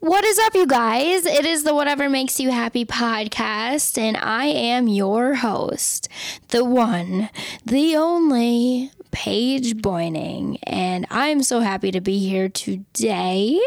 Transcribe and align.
What 0.00 0.24
is 0.24 0.38
up, 0.38 0.54
you 0.54 0.66
guys? 0.66 1.26
It 1.26 1.44
is 1.44 1.62
the 1.62 1.74
Whatever 1.74 2.08
Makes 2.08 2.40
You 2.40 2.50
Happy 2.50 2.86
podcast, 2.86 3.98
and 3.98 4.16
I 4.16 4.46
am 4.46 4.88
your 4.88 5.34
host, 5.34 6.08
the 6.48 6.64
one, 6.64 7.28
the 7.66 7.96
only 7.96 8.92
Paige 9.10 9.76
Boyning, 9.82 10.56
and 10.62 11.06
I'm 11.10 11.42
so 11.42 11.60
happy 11.60 11.90
to 11.90 12.00
be 12.00 12.18
here 12.18 12.48
today. 12.48 13.60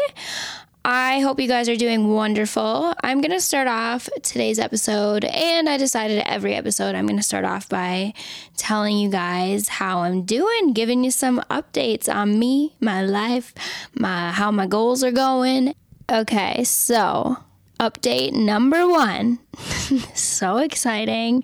I 0.84 1.20
hope 1.20 1.38
you 1.38 1.46
guys 1.46 1.68
are 1.68 1.76
doing 1.76 2.12
wonderful. 2.12 2.94
I'm 3.04 3.20
going 3.20 3.30
to 3.30 3.40
start 3.40 3.68
off 3.68 4.08
today's 4.24 4.58
episode, 4.58 5.24
and 5.24 5.68
I 5.68 5.76
decided 5.76 6.20
every 6.26 6.56
episode 6.56 6.96
I'm 6.96 7.06
going 7.06 7.16
to 7.16 7.22
start 7.22 7.44
off 7.44 7.68
by 7.68 8.12
telling 8.56 8.98
you 8.98 9.08
guys 9.08 9.68
how 9.68 10.00
I'm 10.00 10.24
doing, 10.24 10.72
giving 10.72 11.04
you 11.04 11.12
some 11.12 11.40
updates 11.48 12.12
on 12.12 12.40
me, 12.40 12.74
my 12.80 13.02
life, 13.02 13.54
my 13.94 14.32
how 14.32 14.50
my 14.50 14.66
goals 14.66 15.04
are 15.04 15.12
going. 15.12 15.74
Okay, 16.10 16.64
so 16.64 17.38
update 17.80 18.32
number 18.32 18.86
1. 18.86 19.38
so 20.14 20.58
exciting 20.58 21.42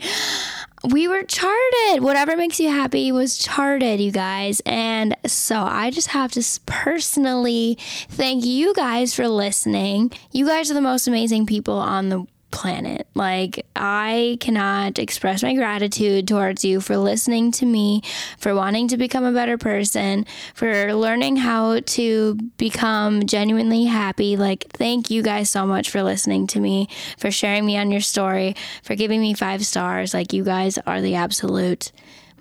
we 0.84 1.08
were 1.08 1.22
charted. 1.22 2.02
Whatever 2.02 2.36
makes 2.36 2.58
you 2.58 2.68
happy 2.70 3.12
was 3.12 3.38
charted, 3.38 4.00
you 4.00 4.10
guys. 4.10 4.60
And 4.64 5.16
so 5.26 5.56
I 5.56 5.90
just 5.90 6.08
have 6.08 6.32
to 6.32 6.60
personally 6.66 7.76
thank 8.08 8.44
you 8.44 8.72
guys 8.74 9.14
for 9.14 9.28
listening. 9.28 10.12
You 10.32 10.46
guys 10.46 10.70
are 10.70 10.74
the 10.74 10.80
most 10.80 11.06
amazing 11.06 11.46
people 11.46 11.74
on 11.74 12.08
the 12.08 12.26
planet. 12.50 13.06
Like, 13.14 13.66
I 13.76 14.38
cannot 14.40 14.98
express 14.98 15.42
my 15.42 15.54
gratitude 15.54 16.28
towards 16.28 16.64
you 16.64 16.80
for 16.80 16.96
listening 16.96 17.52
to 17.52 17.66
me, 17.66 18.02
for 18.38 18.54
wanting 18.54 18.88
to 18.88 18.96
become 18.96 19.24
a 19.24 19.32
better 19.32 19.58
person, 19.58 20.26
for 20.54 20.94
learning 20.94 21.36
how 21.36 21.80
to 21.80 22.34
become 22.56 23.26
genuinely 23.26 23.84
happy. 23.84 24.36
Like, 24.36 24.68
thank 24.70 25.10
you 25.10 25.22
guys 25.22 25.50
so 25.50 25.66
much 25.66 25.90
for 25.90 26.02
listening 26.02 26.46
to 26.48 26.60
me, 26.60 26.88
for 27.18 27.30
sharing 27.30 27.66
me 27.66 27.76
on 27.76 27.90
your 27.90 28.00
story, 28.00 28.56
for 28.82 28.94
giving 28.94 29.20
me 29.20 29.34
five 29.34 29.64
stars. 29.64 30.14
Like, 30.14 30.32
you 30.32 30.44
guys 30.44 30.78
are 30.78 31.00
the 31.00 31.14
absolute 31.14 31.92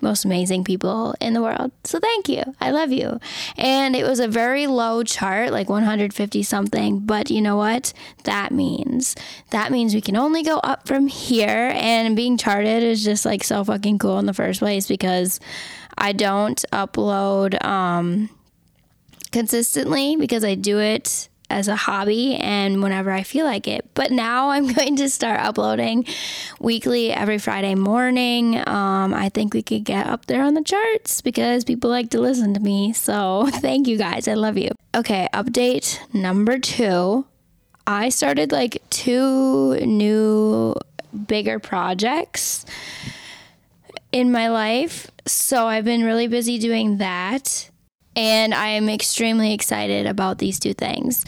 most 0.02 0.26
amazing 0.26 0.64
people 0.64 1.16
in 1.22 1.34
the 1.34 1.42
world. 1.42 1.72
So 1.84 2.00
thank 2.00 2.30
you. 2.30 2.44
I 2.60 2.72
love 2.72 2.92
you. 2.92 3.20
And 3.58 3.96
it 3.96 4.04
was 4.04 4.20
a 4.20 4.28
very 4.28 4.68
low 4.68 5.04
chart, 5.04 5.52
like 5.52 5.70
150 5.70 6.44
something. 6.44 7.00
But 7.00 7.30
you 7.30 7.42
know 7.42 7.58
what? 7.58 7.94
That 8.24 8.52
means 8.52 9.16
that 9.52 9.72
means 9.72 9.94
we 9.94 10.02
can 10.02 10.18
only 10.18 10.44
go 10.44 10.58
up 10.58 10.88
from 10.88 11.08
here. 11.08 11.72
And 11.74 12.16
being 12.16 12.38
charted 12.38 12.84
is 12.84 13.04
just 13.04 13.26
like 13.26 13.44
so 13.44 13.64
fucking 13.64 14.00
cool 14.00 14.20
in 14.20 14.26
the 14.26 14.34
first 14.34 14.60
place 14.60 14.88
because 14.88 15.40
I 15.98 16.14
don't 16.14 16.64
upload 16.72 17.64
um, 17.64 18.30
consistently 19.32 20.16
because 20.16 20.44
I 20.44 20.56
do 20.56 20.80
it 20.80 21.29
as 21.50 21.68
a 21.68 21.76
hobby 21.76 22.36
and 22.36 22.82
whenever 22.84 23.12
I 23.12 23.24
feel 23.24 23.46
like 23.46 23.68
it. 23.68 23.86
But 23.94 24.12
now 24.12 24.50
I'm 24.50 24.68
going 24.74 24.96
to 24.98 25.10
start 25.10 25.40
uploading 25.40 26.06
weekly 26.60 27.12
every 27.12 27.38
Friday 27.38 27.76
morning. 27.76 28.58
Um, 28.68 29.14
I 29.14 29.30
think 29.30 29.54
we 29.54 29.62
could 29.62 29.84
get 29.84 30.08
up 30.08 30.26
there 30.28 30.44
on 30.44 30.54
the 30.54 30.64
charts 30.64 31.22
because 31.22 31.64
people 31.64 31.90
like 31.90 32.10
to 32.12 32.20
listen 32.20 32.54
to 32.54 32.60
me. 32.60 32.94
So 32.94 33.48
thank 33.54 33.88
you 33.88 33.98
guys. 33.98 34.28
I 34.28 34.36
love 34.36 34.58
you. 34.58 34.70
Okay, 34.96 35.28
update 35.34 36.00
number 36.14 36.60
two. 36.60 37.26
I 37.88 38.10
started 38.10 38.52
like 38.52 38.84
two 38.90 39.76
new 39.78 40.76
bigger 41.28 41.60
projects 41.60 42.66
in 44.12 44.32
my 44.32 44.50
life. 44.50 45.10
So 45.26 45.68
I've 45.68 45.86
been 45.86 46.04
really 46.04 46.28
busy 46.28 46.60
doing 46.60 46.98
that. 46.98 47.70
And 48.20 48.54
I 48.54 48.68
am 48.68 48.90
extremely 48.90 49.54
excited 49.54 50.06
about 50.06 50.40
these 50.40 50.60
two 50.60 50.74
things. 50.74 51.24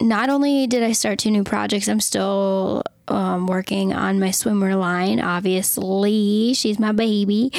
Not 0.00 0.30
only 0.30 0.66
did 0.66 0.82
I 0.82 0.92
start 0.92 1.18
two 1.18 1.30
new 1.30 1.44
projects, 1.44 1.86
I'm 1.86 2.00
still 2.00 2.82
um, 3.08 3.46
working 3.46 3.92
on 3.92 4.18
my 4.18 4.30
swimmer 4.30 4.74
line. 4.74 5.20
Obviously, 5.20 6.54
she's 6.54 6.78
my 6.78 6.92
baby. 6.92 7.52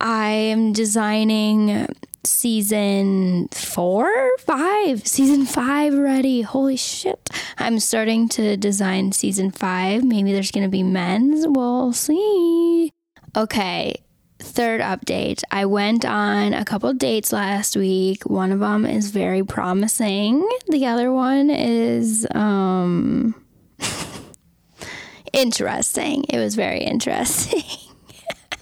I 0.00 0.30
am 0.30 0.72
designing 0.72 1.86
season 2.24 3.46
four, 3.52 4.10
five, 4.38 5.06
season 5.06 5.46
five 5.46 5.94
already. 5.94 6.42
Holy 6.42 6.76
shit. 6.76 7.30
I'm 7.58 7.78
starting 7.78 8.28
to 8.30 8.56
design 8.56 9.12
season 9.12 9.52
five. 9.52 10.02
Maybe 10.02 10.32
there's 10.32 10.50
going 10.50 10.64
to 10.64 10.68
be 10.68 10.82
men's. 10.82 11.46
We'll 11.46 11.92
see. 11.92 12.90
Okay, 13.36 14.02
third 14.40 14.80
update 14.80 15.42
I 15.50 15.66
went 15.66 16.04
on 16.04 16.54
a 16.54 16.64
couple 16.64 16.92
dates 16.92 17.32
last 17.32 17.76
week. 17.76 18.24
One 18.24 18.52
of 18.52 18.60
them 18.60 18.84
is 18.84 19.10
very 19.10 19.44
promising, 19.44 20.46
the 20.68 20.86
other 20.86 21.12
one 21.12 21.50
is 21.50 22.26
um, 22.34 23.34
interesting. 25.32 26.24
It 26.28 26.38
was 26.38 26.54
very 26.54 26.80
interesting. 26.80 27.62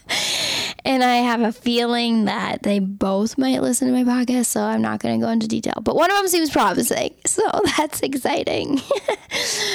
and 0.85 1.05
I 1.05 1.17
have 1.17 1.43
a 1.43 1.53
feeling 1.53 2.25
that 2.25 2.63
they 2.63 2.79
both 2.79 3.37
might 3.37 3.61
listen 3.61 3.89
to 3.89 4.05
my 4.05 4.05
podcast, 4.05 4.47
so 4.47 4.63
I'm 4.63 4.83
not 4.83 5.01
going 5.01 5.21
to 5.21 5.25
go 5.25 5.31
into 5.31 5.47
detail. 5.47 5.81
But 5.83 5.97
one 5.97 6.11
of 6.11 6.17
them 6.17 6.29
seems 6.29 6.51
promising, 6.51 7.15
so 7.27 7.43
that's 7.77 8.01
exciting. 8.01 8.81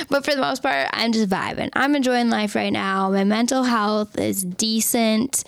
but 0.10 0.26
for 0.26 0.34
the 0.34 0.42
most 0.42 0.64
part, 0.64 0.90
I'm 0.92 1.12
just 1.12 1.30
vibing. 1.30 1.70
I'm 1.74 1.96
enjoying 1.96 2.30
life 2.30 2.56
right 2.56 2.74
now. 2.74 3.10
My 3.12 3.24
mental 3.24 3.64
health 3.64 4.18
is 4.18 4.44
decent. 4.44 5.44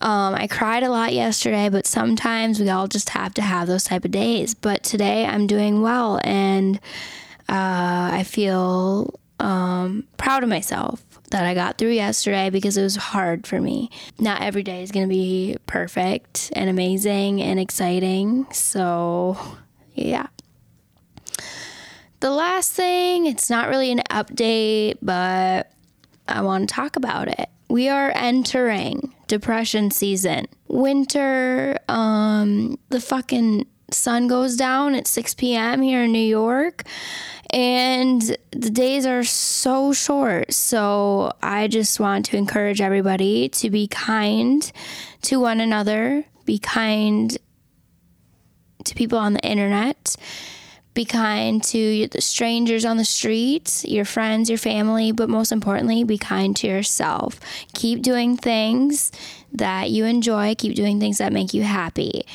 Um, 0.00 0.34
I 0.34 0.46
cried 0.46 0.82
a 0.82 0.90
lot 0.90 1.14
yesterday, 1.14 1.68
but 1.68 1.86
sometimes 1.86 2.60
we 2.60 2.68
all 2.68 2.86
just 2.86 3.10
have 3.10 3.34
to 3.34 3.42
have 3.42 3.66
those 3.66 3.84
type 3.84 4.04
of 4.04 4.10
days. 4.10 4.54
But 4.54 4.82
today 4.82 5.24
I'm 5.24 5.46
doing 5.46 5.80
well, 5.82 6.20
and 6.22 6.76
uh, 7.48 8.10
I 8.12 8.24
feel 8.26 9.18
um, 9.40 10.06
proud 10.16 10.42
of 10.42 10.48
myself 10.48 11.02
that 11.30 11.44
I 11.44 11.54
got 11.54 11.78
through 11.78 11.90
yesterday 11.90 12.50
because 12.50 12.76
it 12.76 12.82
was 12.82 12.96
hard 12.96 13.46
for 13.46 13.60
me. 13.60 13.90
Not 14.18 14.42
every 14.42 14.62
day 14.62 14.82
is 14.82 14.92
going 14.92 15.06
to 15.06 15.12
be 15.12 15.56
perfect 15.66 16.52
and 16.54 16.70
amazing 16.70 17.42
and 17.42 17.58
exciting. 17.58 18.46
So, 18.52 19.36
yeah. 19.94 20.26
The 22.20 22.30
last 22.30 22.72
thing, 22.72 23.26
it's 23.26 23.50
not 23.50 23.68
really 23.68 23.92
an 23.92 24.02
update, 24.10 24.98
but 25.02 25.70
I 26.28 26.40
want 26.42 26.68
to 26.68 26.74
talk 26.74 26.96
about 26.96 27.28
it. 27.28 27.48
We 27.68 27.88
are 27.88 28.12
entering 28.14 29.12
depression 29.26 29.90
season. 29.90 30.46
Winter, 30.68 31.78
um, 31.88 32.78
the 32.90 33.00
fucking 33.00 33.66
sun 33.90 34.26
goes 34.26 34.56
down 34.56 34.94
at 34.94 35.06
6 35.06 35.34
p.m. 35.34 35.82
here 35.82 36.04
in 36.04 36.12
New 36.12 36.18
York, 36.18 36.84
and 37.50 38.36
the 38.50 38.70
days 38.70 39.06
are 39.06 39.24
so 39.24 39.92
short. 39.92 40.52
So 40.52 41.32
I 41.42 41.68
just 41.68 42.00
want 42.00 42.26
to 42.26 42.36
encourage 42.36 42.80
everybody 42.80 43.48
to 43.50 43.70
be 43.70 43.86
kind 43.86 44.70
to 45.22 45.40
one 45.40 45.60
another, 45.60 46.24
be 46.44 46.58
kind 46.58 47.36
to 48.84 48.94
people 48.94 49.18
on 49.18 49.32
the 49.32 49.40
internet 49.40 50.16
be 50.96 51.04
kind 51.04 51.62
to 51.62 52.08
the 52.08 52.20
strangers 52.20 52.84
on 52.84 52.96
the 52.96 53.04
street, 53.04 53.84
your 53.86 54.04
friends, 54.04 54.48
your 54.48 54.58
family, 54.58 55.12
but 55.12 55.28
most 55.28 55.52
importantly, 55.52 56.02
be 56.02 56.18
kind 56.18 56.56
to 56.56 56.66
yourself. 56.66 57.38
Keep 57.74 58.02
doing 58.02 58.36
things 58.36 59.12
that 59.52 59.90
you 59.90 60.04
enjoy, 60.06 60.56
keep 60.56 60.74
doing 60.74 60.98
things 60.98 61.18
that 61.18 61.32
make 61.32 61.54
you 61.54 61.62
happy. 61.62 62.26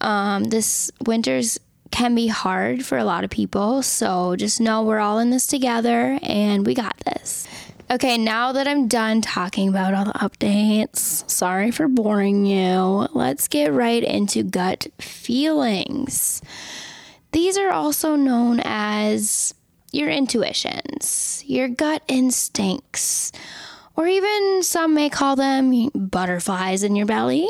Um, 0.00 0.44
this 0.44 0.90
winter's 1.04 1.58
can 1.90 2.14
be 2.14 2.28
hard 2.28 2.84
for 2.84 2.96
a 2.96 3.04
lot 3.04 3.24
of 3.24 3.30
people, 3.30 3.82
so 3.82 4.36
just 4.36 4.60
know 4.60 4.82
we're 4.82 4.98
all 4.98 5.18
in 5.18 5.30
this 5.30 5.46
together 5.46 6.18
and 6.22 6.66
we 6.66 6.74
got 6.74 6.96
this. 7.04 7.46
Okay, 7.90 8.18
now 8.18 8.52
that 8.52 8.66
I'm 8.66 8.88
done 8.88 9.20
talking 9.20 9.68
about 9.68 9.94
all 9.94 10.06
the 10.06 10.12
updates, 10.12 11.28
sorry 11.30 11.70
for 11.70 11.86
boring 11.86 12.44
you. 12.44 13.08
Let's 13.14 13.46
get 13.46 13.72
right 13.72 14.02
into 14.02 14.42
gut 14.42 14.88
feelings. 14.98 16.42
These 17.36 17.58
are 17.58 17.70
also 17.70 18.16
known 18.16 18.62
as 18.64 19.52
your 19.92 20.08
intuitions, 20.08 21.44
your 21.46 21.68
gut 21.68 22.02
instincts, 22.08 23.30
or 23.94 24.06
even 24.06 24.62
some 24.62 24.94
may 24.94 25.10
call 25.10 25.36
them 25.36 25.90
butterflies 25.90 26.82
in 26.82 26.96
your 26.96 27.04
belly. 27.04 27.46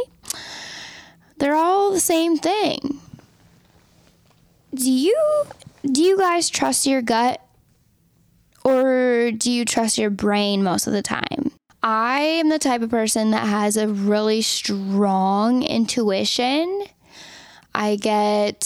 They're 1.38 1.55
all 1.55 1.93
the 1.93 2.00
same 2.00 2.37
thing. 2.37 2.99
Do 4.75 4.91
you 4.91 5.44
do 5.85 6.03
you 6.03 6.19
guys 6.19 6.50
trust 6.50 6.85
your 6.85 7.00
gut 7.00 7.41
or 8.65 9.31
do 9.31 9.53
you 9.53 9.65
trust 9.65 9.99
your 9.99 10.11
brain 10.11 10.65
most 10.65 10.89
of 10.89 10.94
the 10.94 11.00
time? 11.00 11.53
I 11.85 12.23
am 12.23 12.49
the 12.49 12.59
type 12.59 12.82
of 12.82 12.91
person 12.91 13.31
that 13.31 13.47
has 13.47 13.77
a 13.77 13.87
really 13.87 14.43
strong 14.43 15.62
intuition. 15.62 16.87
I 17.73 17.94
get 17.94 18.65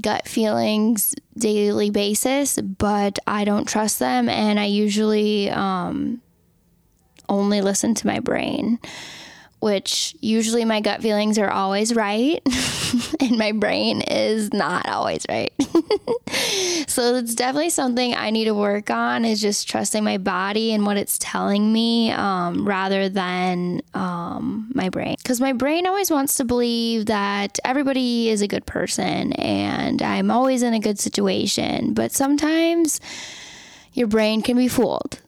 gut 0.00 0.28
feelings 0.28 1.14
daily 1.36 1.90
basis, 1.90 2.58
but 2.60 3.18
I 3.26 3.44
don't 3.44 3.68
trust 3.68 3.98
them, 3.98 4.28
and 4.28 4.58
I 4.58 4.64
usually 4.66 5.50
um, 5.50 6.20
only 7.28 7.60
listen 7.60 7.94
to 7.94 8.06
my 8.06 8.20
brain. 8.20 8.78
Which 9.60 10.14
usually 10.20 10.64
my 10.64 10.80
gut 10.80 11.02
feelings 11.02 11.36
are 11.38 11.50
always 11.50 11.94
right 11.94 12.40
and 13.20 13.36
my 13.36 13.52
brain 13.52 14.02
is 14.02 14.52
not 14.52 14.88
always 14.88 15.24
right. 15.28 15.52
so 16.86 17.16
it's 17.16 17.34
definitely 17.34 17.70
something 17.70 18.14
I 18.14 18.30
need 18.30 18.44
to 18.44 18.54
work 18.54 18.90
on 18.90 19.24
is 19.24 19.40
just 19.40 19.68
trusting 19.68 20.04
my 20.04 20.18
body 20.18 20.72
and 20.72 20.86
what 20.86 20.96
it's 20.96 21.18
telling 21.18 21.72
me 21.72 22.12
um, 22.12 22.66
rather 22.66 23.08
than 23.08 23.82
um, 23.94 24.70
my 24.74 24.88
brain. 24.90 25.16
Because 25.18 25.40
my 25.40 25.52
brain 25.52 25.86
always 25.86 26.10
wants 26.10 26.36
to 26.36 26.44
believe 26.44 27.06
that 27.06 27.58
everybody 27.64 28.28
is 28.28 28.42
a 28.42 28.48
good 28.48 28.66
person 28.66 29.32
and 29.34 30.00
I'm 30.02 30.30
always 30.30 30.62
in 30.62 30.74
a 30.74 30.80
good 30.80 30.98
situation. 30.98 31.94
But 31.94 32.12
sometimes 32.12 33.00
your 33.92 34.06
brain 34.06 34.42
can 34.42 34.56
be 34.56 34.68
fooled. 34.68 35.20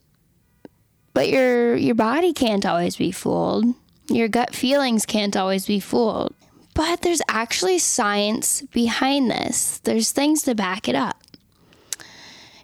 But 1.12 1.28
your 1.28 1.76
your 1.76 1.96
body 1.96 2.32
can't 2.32 2.64
always 2.64 2.96
be 2.96 3.10
fooled. 3.10 3.74
Your 4.10 4.28
gut 4.28 4.54
feelings 4.54 5.06
can't 5.06 5.36
always 5.36 5.66
be 5.66 5.78
fooled. 5.78 6.34
But 6.74 7.02
there's 7.02 7.22
actually 7.28 7.78
science 7.78 8.62
behind 8.62 9.30
this, 9.30 9.78
there's 9.78 10.10
things 10.12 10.42
to 10.42 10.54
back 10.54 10.88
it 10.88 10.94
up. 10.94 11.22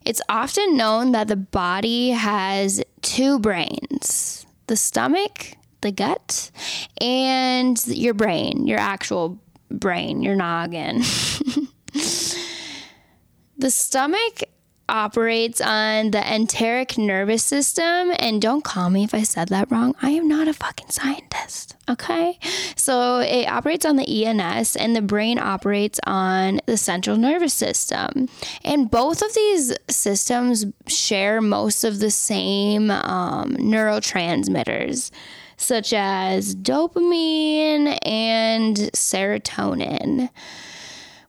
It's 0.05 0.23
often 0.29 0.77
known 0.77 1.13
that 1.13 1.29
the 1.29 1.37
body 1.37 2.11
has 2.11 2.83
two 3.03 3.39
brains 3.39 4.47
the 4.67 4.77
stomach, 4.77 5.53
the 5.81 5.93
gut, 5.93 6.51
and 7.01 7.85
your 7.87 8.15
brain, 8.15 8.67
your 8.67 8.81
actual 8.81 9.39
brain, 9.71 10.23
your 10.23 10.35
noggin. 10.35 10.99
the 13.59 13.71
stomach 13.71 14.43
operates 14.89 15.61
on 15.61 16.11
the 16.11 16.35
enteric 16.35 16.99
nervous 16.99 17.45
system. 17.45 18.13
And 18.19 18.41
don't 18.41 18.65
call 18.65 18.91
me 18.91 19.05
if 19.05 19.15
I 19.15 19.23
said 19.23 19.49
that 19.49 19.71
wrong. 19.71 19.95
I 20.03 20.11
am 20.11 20.29
not 20.29 20.49
a 20.49 20.53
fucking 20.53 20.91
scientist. 20.91 21.77
Okay. 21.89 22.39
So 22.75 23.19
it 23.21 23.47
operates 23.47 23.87
on 23.87 23.97
the 23.97 24.25
ENS, 24.25 24.77
and 24.77 24.97
the 24.97 25.03
brain 25.03 25.39
operates 25.39 26.01
on 26.07 26.61
the 26.67 26.77
central 26.77 27.17
nervous 27.17 27.55
system. 27.55 28.29
And 28.65 28.91
both 28.91 29.23
of 29.23 29.35
these 29.35 29.75
systems 29.89 30.67
share 30.87 31.41
most 31.41 31.85
of 31.85 32.01
the 32.01 32.11
same 32.11 32.91
um, 32.91 33.57
neurotransmitters. 33.57 35.11
Such 35.59 35.95
as 35.95 36.55
dopamine 36.55 37.99
and 38.05 38.77
serotonin. 38.77 40.29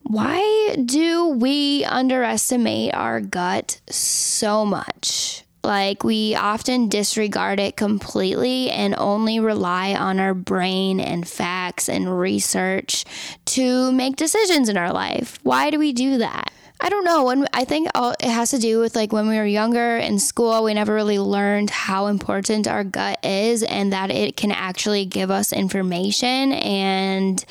Why 0.09 0.77
do 0.86 1.27
we 1.27 1.83
underestimate 1.83 2.94
our 2.94 3.19
gut 3.19 3.81
so 3.89 4.65
much? 4.65 5.44
Like, 5.65 6.06
we 6.06 6.33
often 6.33 6.88
disregard 6.88 7.59
it 7.59 7.75
completely 7.75 8.69
and 8.69 8.95
only 8.98 9.42
rely 9.42 9.95
on 9.95 10.18
our 10.21 10.33
brain 10.33 11.01
and 11.01 11.27
facts 11.27 11.89
and 11.89 12.19
research 12.19 13.04
to 13.48 13.92
make 13.92 14.15
decisions 14.15 14.69
in 14.69 14.77
our 14.77 14.94
life. 14.94 15.39
Why 15.44 15.71
do 15.71 15.77
we 15.77 15.92
do 15.92 16.19
that? 16.19 16.54
I 16.80 16.88
don't 16.88 17.04
know. 17.04 17.25
When 17.25 17.45
I 17.54 17.65
think 17.65 17.89
it 17.94 18.30
has 18.30 18.51
to 18.51 18.59
do 18.59 18.80
with 18.80 18.95
like 18.95 19.12
when 19.12 19.27
we 19.27 19.36
were 19.36 19.45
younger 19.45 19.98
in 19.98 20.19
school, 20.19 20.63
we 20.63 20.74
never 20.74 20.94
really 20.94 21.19
learned 21.19 21.69
how 21.69 22.07
important 22.07 22.65
our 22.65 22.86
gut 22.86 23.19
is 23.25 23.62
and 23.62 23.92
that 23.92 24.09
it 24.09 24.38
can 24.38 24.51
actually 24.54 25.06
give 25.06 25.31
us 25.31 25.51
information 25.51 26.54
and 26.54 27.44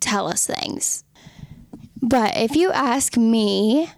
tell 0.00 0.26
us 0.28 0.46
things. 0.46 1.03
But 2.06 2.36
if 2.36 2.54
you 2.54 2.70
ask 2.70 3.16
me, 3.16 3.90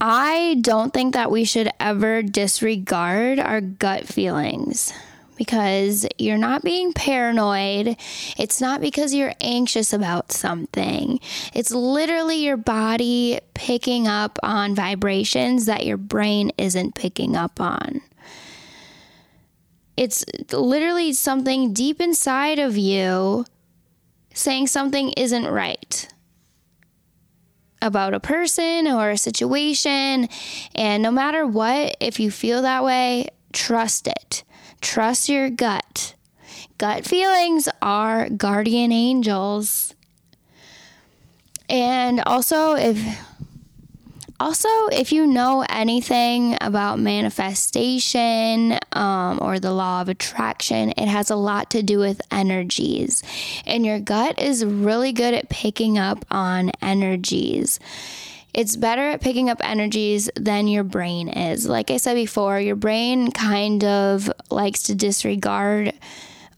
I 0.00 0.58
don't 0.60 0.94
think 0.94 1.14
that 1.14 1.32
we 1.32 1.42
should 1.42 1.68
ever 1.80 2.22
disregard 2.22 3.40
our 3.40 3.60
gut 3.60 4.06
feelings 4.06 4.92
because 5.36 6.06
you're 6.18 6.38
not 6.38 6.62
being 6.62 6.92
paranoid. 6.92 7.96
It's 8.38 8.60
not 8.60 8.80
because 8.80 9.12
you're 9.12 9.34
anxious 9.40 9.92
about 9.92 10.30
something. 10.30 11.18
It's 11.52 11.72
literally 11.72 12.36
your 12.36 12.56
body 12.56 13.40
picking 13.54 14.06
up 14.06 14.38
on 14.44 14.76
vibrations 14.76 15.66
that 15.66 15.84
your 15.84 15.96
brain 15.96 16.52
isn't 16.56 16.94
picking 16.94 17.34
up 17.34 17.60
on. 17.60 18.02
It's 19.96 20.24
literally 20.52 21.12
something 21.12 21.72
deep 21.72 22.00
inside 22.00 22.60
of 22.60 22.78
you 22.78 23.46
saying 24.32 24.68
something 24.68 25.10
isn't 25.16 25.48
right 25.48 26.11
about 27.82 28.14
a 28.14 28.20
person 28.20 28.86
or 28.86 29.10
a 29.10 29.18
situation. 29.18 30.28
And 30.74 31.02
no 31.02 31.10
matter 31.10 31.46
what, 31.46 31.96
if 32.00 32.18
you 32.20 32.30
feel 32.30 32.62
that 32.62 32.84
way, 32.84 33.28
trust 33.52 34.06
it. 34.06 34.44
Trust 34.80 35.28
your 35.28 35.50
gut. 35.50 36.14
Gut 36.78 37.04
feelings 37.04 37.68
are 37.82 38.28
guardian 38.30 38.92
angels. 38.92 39.94
And 41.68 42.20
also, 42.20 42.74
if 42.74 42.98
also, 44.42 44.68
if 44.90 45.12
you 45.12 45.24
know 45.24 45.64
anything 45.68 46.56
about 46.60 46.98
manifestation 46.98 48.76
um, 48.90 49.38
or 49.40 49.60
the 49.60 49.70
law 49.70 50.00
of 50.00 50.08
attraction, 50.08 50.90
it 50.96 51.06
has 51.06 51.30
a 51.30 51.36
lot 51.36 51.70
to 51.70 51.82
do 51.84 52.00
with 52.00 52.20
energies. 52.28 53.22
And 53.66 53.86
your 53.86 54.00
gut 54.00 54.40
is 54.40 54.64
really 54.64 55.12
good 55.12 55.32
at 55.32 55.48
picking 55.48 55.96
up 55.96 56.24
on 56.28 56.72
energies. 56.82 57.78
It's 58.52 58.74
better 58.74 59.10
at 59.10 59.20
picking 59.20 59.48
up 59.48 59.60
energies 59.62 60.28
than 60.34 60.66
your 60.66 60.82
brain 60.82 61.28
is. 61.28 61.68
Like 61.68 61.92
I 61.92 61.98
said 61.98 62.14
before, 62.14 62.58
your 62.58 62.76
brain 62.76 63.30
kind 63.30 63.84
of 63.84 64.28
likes 64.50 64.82
to 64.84 64.96
disregard 64.96 65.94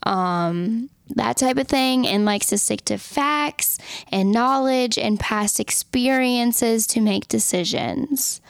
um, 0.04 0.88
that 1.10 1.36
type 1.36 1.56
of 1.58 1.68
thing 1.68 2.06
and 2.06 2.24
likes 2.24 2.46
to 2.46 2.58
stick 2.58 2.84
to 2.86 2.98
facts 2.98 3.78
and 4.10 4.32
knowledge 4.32 4.98
and 4.98 5.20
past 5.20 5.60
experiences 5.60 6.86
to 6.88 7.00
make 7.00 7.28
decisions. 7.28 8.40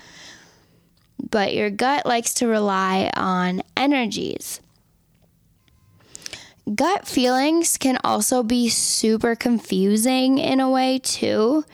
But 1.30 1.54
your 1.54 1.70
gut 1.70 2.06
likes 2.06 2.34
to 2.34 2.46
rely 2.46 3.10
on 3.16 3.62
energies. 3.76 4.60
Gut 6.74 7.06
feelings 7.06 7.76
can 7.76 7.98
also 8.04 8.42
be 8.42 8.68
super 8.68 9.34
confusing 9.34 10.38
in 10.38 10.60
a 10.60 10.70
way, 10.70 10.98
too 10.98 11.64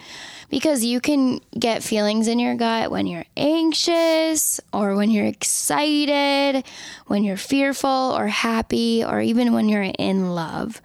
because 0.51 0.85
you 0.85 1.01
can 1.01 1.41
get 1.59 1.83
feelings 1.83 2.29
in 2.29 2.39
your 2.39 2.57
gut 2.57 2.91
when 2.91 3.07
you're 3.07 3.25
anxious 3.37 4.61
or 4.73 4.97
when 4.97 5.11
you're 5.11 5.27
excited, 5.27 6.65
when 7.07 7.25
you're 7.25 7.37
fearful 7.37 7.89
or 7.89 8.27
happy, 8.27 9.05
or 9.05 9.21
even 9.21 9.53
when 9.53 9.69
you're 9.69 9.91
in 9.99 10.35
love. 10.35 10.83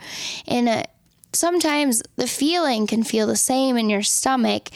And 0.47 0.69
uh, 0.69 0.83
sometimes 1.35 2.01
the 2.15 2.27
feeling 2.27 2.87
can 2.87 3.03
feel 3.03 3.27
the 3.27 3.35
same 3.35 3.77
in 3.77 3.89
your 3.89 4.03
stomach, 4.03 4.69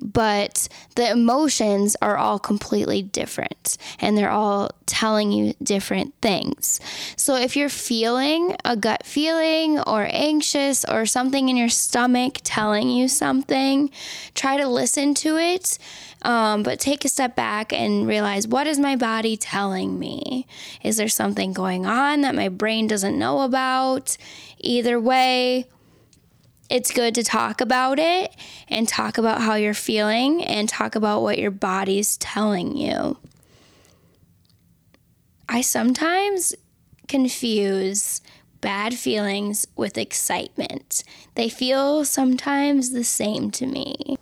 but 0.00 0.68
the 0.96 1.10
emotions 1.10 1.96
are 2.02 2.16
all 2.16 2.38
completely 2.38 3.02
different 3.02 3.78
and 3.98 4.18
they're 4.18 4.30
all 4.30 4.70
telling 4.86 5.32
you 5.32 5.54
different 5.62 6.14
things. 6.20 6.80
So 7.16 7.36
if 7.36 7.56
you're 7.56 7.68
feeling 7.68 8.56
a 8.64 8.76
gut 8.76 9.06
feeling 9.06 9.80
or 9.80 10.06
anxious 10.10 10.84
or 10.84 11.06
something 11.06 11.48
in 11.48 11.56
your 11.56 11.68
stomach 11.68 12.38
telling 12.44 12.90
you 12.90 13.08
something, 13.08 13.90
try 14.34 14.56
to 14.56 14.68
listen 14.68 15.14
to 15.14 15.38
it. 15.38 15.78
Um, 16.22 16.62
but 16.62 16.80
take 16.80 17.04
a 17.04 17.08
step 17.08 17.36
back 17.36 17.72
and 17.72 18.06
realize 18.06 18.48
what 18.48 18.66
is 18.66 18.78
my 18.78 18.96
body 18.96 19.36
telling 19.36 19.98
me? 19.98 20.46
Is 20.82 20.96
there 20.96 21.08
something 21.08 21.52
going 21.52 21.84
on 21.84 22.22
that 22.22 22.34
my 22.34 22.48
brain 22.48 22.86
doesn't 22.86 23.18
know 23.18 23.42
about? 23.42 24.16
Either 24.58 24.98
way, 24.98 25.66
it's 26.74 26.90
good 26.90 27.14
to 27.14 27.22
talk 27.22 27.60
about 27.60 28.00
it 28.00 28.34
and 28.68 28.88
talk 28.88 29.16
about 29.16 29.40
how 29.40 29.54
you're 29.54 29.72
feeling 29.72 30.42
and 30.42 30.68
talk 30.68 30.96
about 30.96 31.22
what 31.22 31.38
your 31.38 31.52
body's 31.52 32.16
telling 32.16 32.76
you. 32.76 33.16
I 35.48 35.60
sometimes 35.60 36.52
confuse 37.06 38.20
bad 38.60 38.92
feelings 38.92 39.68
with 39.76 39.96
excitement. 39.96 41.04
They 41.36 41.48
feel 41.48 42.04
sometimes 42.04 42.90
the 42.90 43.04
same 43.04 43.52
to 43.52 43.66
me. 43.66 44.16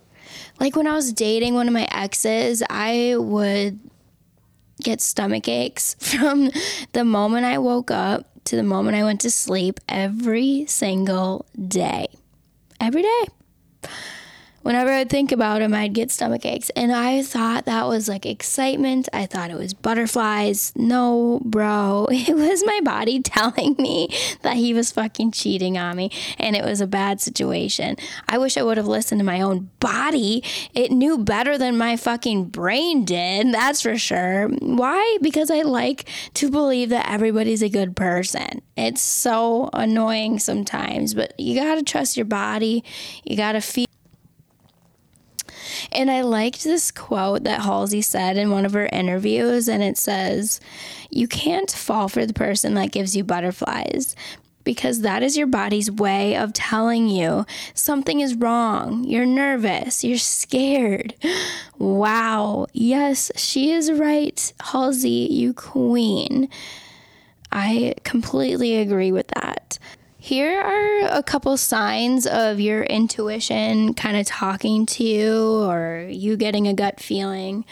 Like 0.59 0.75
when 0.75 0.85
I 0.85 0.93
was 0.93 1.11
dating 1.11 1.55
one 1.55 1.67
of 1.67 1.73
my 1.73 1.87
exes, 1.89 2.61
I 2.69 3.15
would 3.17 3.79
get 4.83 5.01
stomach 5.01 5.47
aches 5.47 5.95
from 5.99 6.51
the 6.91 7.03
moment 7.03 7.47
I 7.47 7.57
woke 7.57 7.89
up 7.89 8.27
to 8.43 8.55
the 8.55 8.61
moment 8.61 8.95
I 8.95 9.03
went 9.03 9.21
to 9.21 9.31
sleep 9.31 9.79
every 9.89 10.67
single 10.67 11.47
day 11.67 12.09
every 12.83 13.01
day. 13.01 13.89
Whenever 14.63 14.91
I'd 14.91 15.09
think 15.09 15.31
about 15.31 15.61
him, 15.61 15.73
I'd 15.73 15.93
get 15.93 16.09
stomach 16.11 16.45
aches. 16.45 16.71
And 16.71 16.91
I 16.91 17.21
thought 17.21 17.65
that 17.65 17.87
was 17.87 18.09
like 18.09 18.25
excitement. 18.25 19.07
I 19.13 19.25
thought 19.25 19.51
it 19.51 19.57
was 19.57 19.73
butterflies. 19.73 20.73
No, 20.75 21.41
bro. 21.45 22.07
It 22.23 22.35
was 22.35 22.63
my 22.65 22.79
body 22.83 23.19
telling 23.23 23.75
me 23.77 24.07
that 24.43 24.55
he 24.55 24.73
was 24.73 24.91
fucking 24.91 25.31
cheating 25.31 25.77
on 25.77 25.97
me 25.97 26.09
and 26.39 26.55
it 26.55 26.63
was 26.63 26.79
a 26.79 26.87
bad 26.87 27.19
situation. 27.19 27.97
I 28.29 28.37
wish 28.37 28.55
I 28.55 28.63
would 28.63 28.77
have 28.77 28.87
listened 28.87 29.19
to 29.19 29.25
my 29.25 29.41
own 29.41 29.69
body. 29.81 30.41
It 30.73 30.91
knew 30.91 31.17
better 31.17 31.57
than 31.57 31.77
my 31.77 31.97
fucking 31.97 32.45
brain 32.45 33.03
did. 33.03 33.53
That's 33.53 33.81
for 33.81 33.97
sure. 33.97 34.47
Why? 34.61 35.17
Because 35.21 35.51
I 35.51 35.63
like 35.63 36.07
to 36.35 36.49
believe 36.49 36.89
that 36.89 37.09
everybody's 37.09 37.61
a 37.61 37.69
good 37.69 37.95
person. 37.95 38.61
It's 38.77 39.01
so 39.01 39.69
annoying 39.73 40.39
sometimes, 40.39 41.13
but 41.13 41.37
you 41.37 41.59
got 41.59 41.75
to 41.75 41.83
trust 41.83 42.15
your 42.15 42.25
body. 42.25 42.85
You 43.25 43.35
got 43.35 43.51
to 43.51 43.61
feel 43.61 43.85
and 45.93 46.11
I 46.11 46.21
liked 46.21 46.63
this 46.63 46.91
quote 46.91 47.43
that 47.43 47.61
Halsey 47.61 48.01
said 48.01 48.37
in 48.37 48.51
one 48.51 48.65
of 48.65 48.73
her 48.73 48.87
interviews, 48.87 49.67
and 49.67 49.81
it 49.83 49.97
says, 49.97 50.59
You 51.09 51.27
can't 51.27 51.71
fall 51.71 52.09
for 52.09 52.25
the 52.25 52.33
person 52.33 52.73
that 52.75 52.91
gives 52.91 53.15
you 53.15 53.23
butterflies 53.23 54.15
because 54.63 55.01
that 55.01 55.23
is 55.23 55.37
your 55.37 55.47
body's 55.47 55.91
way 55.91 56.35
of 56.35 56.53
telling 56.53 57.07
you 57.07 57.45
something 57.73 58.21
is 58.21 58.35
wrong. 58.35 59.03
You're 59.03 59.25
nervous. 59.25 60.03
You're 60.03 60.17
scared. 60.17 61.15
Wow. 61.79 62.67
Yes, 62.71 63.29
she 63.35 63.71
is 63.71 63.91
right. 63.91 64.53
Halsey, 64.61 65.27
you 65.29 65.53
queen. 65.53 66.47
I 67.51 67.95
completely 68.03 68.77
agree 68.77 69.11
with 69.11 69.27
that. 69.29 69.42
Here 70.23 70.57
are 70.57 71.17
a 71.17 71.21
couple 71.21 71.57
signs 71.57 72.25
of 72.25 72.57
your 72.57 72.83
intuition 72.83 73.93
kind 73.93 74.15
of 74.15 74.25
talking 74.25 74.85
to 74.85 75.03
you 75.03 75.65
or 75.65 76.07
you 76.09 76.37
getting 76.37 76.65
a 76.65 76.73
gut 76.73 77.01
feeling. 77.01 77.65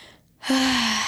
a 0.48 1.04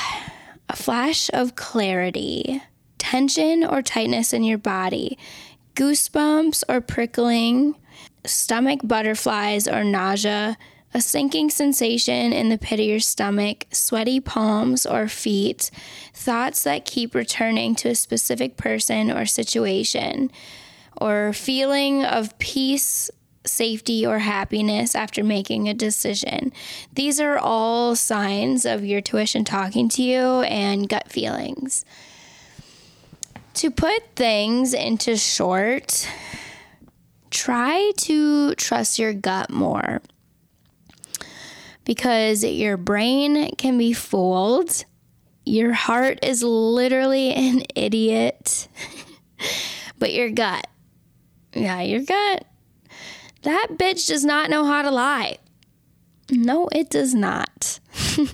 flash 0.75 1.31
of 1.33 1.57
clarity, 1.57 2.63
tension 2.99 3.65
or 3.65 3.81
tightness 3.81 4.35
in 4.35 4.45
your 4.45 4.59
body, 4.59 5.17
goosebumps 5.75 6.65
or 6.69 6.83
prickling, 6.83 7.75
stomach 8.27 8.81
butterflies 8.85 9.67
or 9.67 9.85
nausea 9.85 10.59
a 10.97 11.01
sinking 11.03 11.51
sensation 11.51 12.33
in 12.33 12.49
the 12.49 12.57
pit 12.57 12.81
of 12.81 12.87
your 12.87 12.99
stomach, 12.99 13.67
sweaty 13.71 14.19
palms 14.19 14.87
or 14.87 15.07
feet, 15.09 15.71
thoughts 16.15 16.65
that 16.65 16.87
keep 16.87 17.15
returning 17.15 17.75
to 17.75 17.91
a 17.91 17.95
specific 17.95 18.57
person 18.57 19.11
or 19.11 19.27
situation, 19.27 20.31
or 20.99 21.35
feeling 21.35 22.03
of 22.03 22.37
peace, 22.39 23.11
safety, 23.45 24.07
or 24.07 24.21
happiness 24.21 24.95
after 24.95 25.23
making 25.23 25.69
a 25.69 25.75
decision. 25.75 26.51
These 26.95 27.21
are 27.21 27.37
all 27.37 27.95
signs 27.95 28.65
of 28.65 28.83
your 28.83 29.03
tuition 29.03 29.45
talking 29.45 29.91
to 29.91 30.03
you 30.03 30.41
and 30.41 30.89
gut 30.89 31.13
feelings. 31.13 31.85
To 33.53 33.71
put 33.71 34.03
things 34.17 34.73
into 34.73 35.19
short, 35.19 36.09
try 37.29 37.93
to 37.99 38.55
trust 38.55 38.99
your 38.99 39.13
gut 39.13 39.51
more 39.51 40.01
because 41.87 42.45
your 42.45 42.77
brain 42.77 43.57
can 43.57 43.79
be 43.79 43.95
fooled. 43.95 44.85
Your 45.47 45.73
heart 45.73 46.19
is 46.23 46.43
literally 46.43 47.33
an 47.33 47.63
idiot. 47.75 48.69
but 49.99 50.13
your 50.13 50.29
gut, 50.29 50.67
yeah, 51.55 51.81
your 51.81 52.03
gut, 52.03 52.45
that 53.43 53.69
bitch 53.75 54.09
does 54.09 54.25
not 54.25 54.51
know 54.51 54.65
how 54.65 54.83
to 54.83 54.91
lie. 54.91 55.39
No, 56.31 56.69
it 56.73 56.91
does 56.91 57.15
not. 57.15 57.79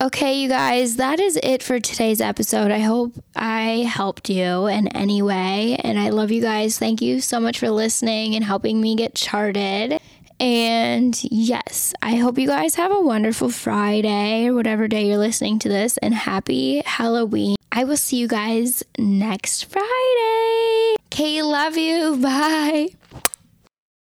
okay, 0.00 0.40
you 0.40 0.48
guys, 0.48 0.96
that 0.96 1.20
is 1.20 1.38
it 1.42 1.62
for 1.62 1.78
today's 1.78 2.22
episode. 2.22 2.70
I 2.70 2.78
hope 2.78 3.12
I 3.36 3.86
helped 3.86 4.30
you 4.30 4.66
in 4.68 4.88
any 4.88 5.20
way. 5.20 5.76
And 5.84 5.98
I 5.98 6.08
love 6.08 6.30
you 6.30 6.40
guys. 6.40 6.78
Thank 6.78 7.02
you 7.02 7.20
so 7.20 7.38
much 7.38 7.58
for 7.58 7.68
listening 7.68 8.34
and 8.34 8.42
helping 8.42 8.80
me 8.80 8.96
get 8.96 9.14
charted. 9.14 10.00
And 10.42 11.16
yes, 11.30 11.94
I 12.02 12.16
hope 12.16 12.36
you 12.36 12.48
guys 12.48 12.74
have 12.74 12.90
a 12.90 13.00
wonderful 13.00 13.48
Friday 13.48 14.48
or 14.48 14.54
whatever 14.54 14.88
day 14.88 15.06
you're 15.06 15.16
listening 15.16 15.60
to 15.60 15.68
this, 15.68 15.98
and 15.98 16.12
happy 16.12 16.82
Halloween. 16.84 17.54
I 17.70 17.84
will 17.84 17.96
see 17.96 18.16
you 18.16 18.26
guys 18.26 18.82
next 18.98 19.66
Friday. 19.66 20.96
Okay, 21.12 21.42
love 21.42 21.76
you. 21.76 22.16
Bye. 22.20 22.88